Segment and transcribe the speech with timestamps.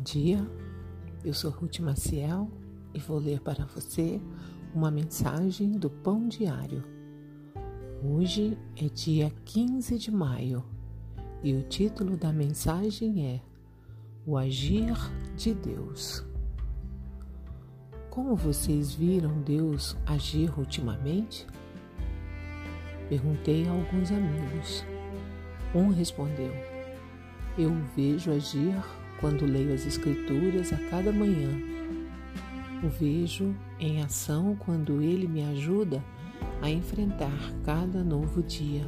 [0.00, 0.38] dia,
[1.24, 2.48] eu sou Ruth Maciel
[2.94, 4.20] e vou ler para você
[4.72, 6.84] uma mensagem do Pão Diário.
[8.00, 10.64] Hoje é dia 15 de maio
[11.42, 13.40] e o título da mensagem é
[14.24, 14.94] O Agir
[15.36, 16.24] de Deus.
[18.08, 21.44] Como vocês viram Deus agir ultimamente?
[23.08, 24.84] Perguntei a alguns amigos.
[25.74, 26.52] Um respondeu:
[27.58, 28.76] Eu o vejo agir
[29.22, 31.48] quando leio as Escrituras a cada manhã.
[32.82, 36.02] O vejo em ação quando ele me ajuda
[36.60, 38.82] a enfrentar cada novo dia.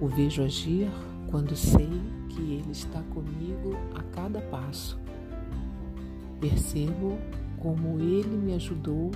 [0.00, 0.90] O vejo agir
[1.28, 1.88] quando sei
[2.28, 4.98] que ele está comigo a cada passo.
[6.40, 7.16] Percebo
[7.56, 9.12] como ele me ajudou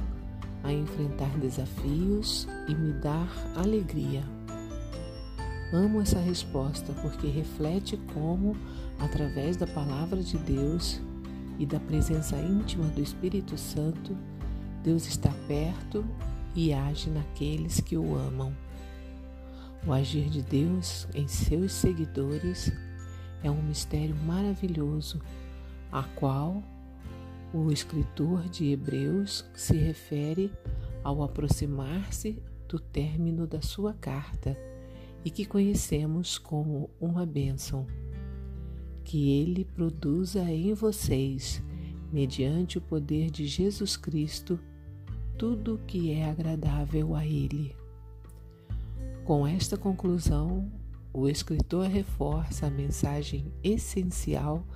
[0.63, 4.23] a enfrentar desafios e me dar alegria.
[5.75, 8.57] Amo essa resposta porque reflete como,
[8.97, 11.01] através da palavra de Deus
[11.59, 14.17] e da presença íntima do Espírito Santo,
[14.85, 16.07] Deus está perto
[16.55, 18.57] e age naqueles que o amam.
[19.85, 22.71] O agir de Deus em seus seguidores
[23.43, 25.21] é um mistério maravilhoso,
[25.91, 26.63] a qual
[27.53, 30.53] o escritor de Hebreus se refere
[31.03, 34.57] ao aproximar-se do término da sua carta
[35.25, 37.87] e que conhecemos como uma bênção.
[39.03, 41.63] Que Ele produza em vocês,
[42.13, 44.61] mediante o poder de Jesus Cristo,
[45.39, 47.75] tudo o que é agradável a Ele.
[49.25, 50.71] Com esta conclusão,
[51.13, 54.67] o escritor reforça a mensagem essencial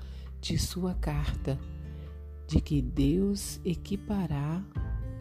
[0.41, 1.59] de sua carta,
[2.47, 4.65] de que Deus equipará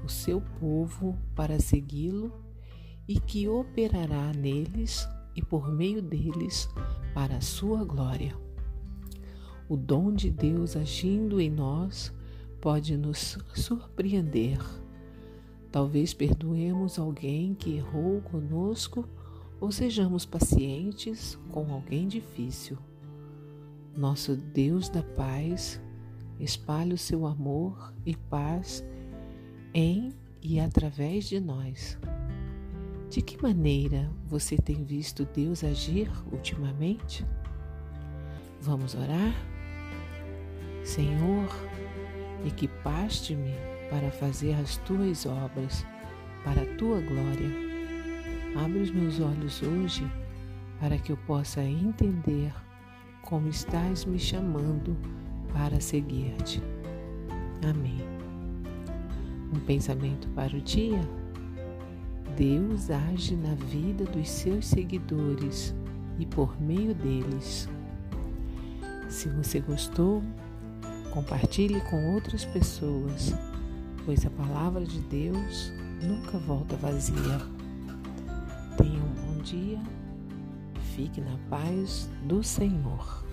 [0.06, 2.32] o seu povo para segui-lo
[3.08, 6.68] e que operará neles e por meio deles
[7.14, 8.36] para a sua glória.
[9.70, 12.12] O dom de Deus agindo em nós
[12.60, 14.60] pode nos surpreender.
[15.72, 19.08] Talvez perdoemos alguém que errou conosco
[19.62, 22.78] ou sejamos pacientes com alguém difícil.
[23.96, 25.80] Nosso Deus da paz
[26.40, 28.84] espalha o seu amor e paz
[29.74, 31.98] em e através de nós.
[33.10, 37.26] De que maneira você tem visto Deus agir ultimamente?
[38.62, 39.34] Vamos orar?
[40.84, 41.48] Senhor,
[42.46, 43.54] equipaste-me
[43.90, 45.86] para fazer as tuas obras,
[46.44, 47.50] para a tua glória.
[48.62, 50.06] Abre os meus olhos hoje
[50.80, 52.54] para que eu possa entender
[53.22, 54.98] como estás me chamando
[55.54, 56.62] para seguir-te.
[57.68, 57.98] Amém.
[59.54, 61.00] Um pensamento para o dia?
[62.38, 65.76] Deus age na vida dos seus seguidores
[66.18, 67.68] e por meio deles.
[69.10, 70.24] Se você gostou,
[71.12, 73.34] compartilhe com outras pessoas,
[74.06, 77.42] pois a palavra de Deus nunca volta vazia.
[78.78, 79.80] Tenha um bom dia
[80.98, 83.27] fique na paz do Senhor.